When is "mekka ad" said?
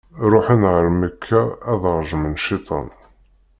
0.99-1.81